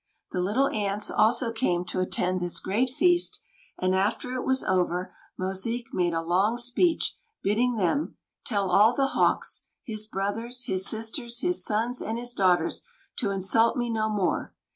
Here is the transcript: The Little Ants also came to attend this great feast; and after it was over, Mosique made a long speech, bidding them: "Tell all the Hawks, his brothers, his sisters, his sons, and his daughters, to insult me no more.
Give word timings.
The 0.31 0.39
Little 0.41 0.67
Ants 0.69 1.11
also 1.11 1.51
came 1.51 1.85
to 1.85 1.99
attend 1.99 2.39
this 2.39 2.59
great 2.59 2.89
feast; 2.89 3.39
and 3.77 3.93
after 3.93 4.33
it 4.33 4.43
was 4.47 4.63
over, 4.63 5.13
Mosique 5.39 5.93
made 5.93 6.15
a 6.15 6.23
long 6.23 6.57
speech, 6.57 7.15
bidding 7.43 7.75
them: 7.75 8.17
"Tell 8.43 8.71
all 8.71 8.95
the 8.95 9.09
Hawks, 9.13 9.65
his 9.83 10.07
brothers, 10.07 10.63
his 10.63 10.87
sisters, 10.87 11.41
his 11.41 11.63
sons, 11.63 12.01
and 12.01 12.17
his 12.17 12.33
daughters, 12.33 12.81
to 13.17 13.29
insult 13.29 13.77
me 13.77 13.91
no 13.91 14.09
more. 14.09 14.55